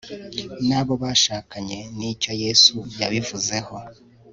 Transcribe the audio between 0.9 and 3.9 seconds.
bashakanye n'icyo yesu yabivuzeho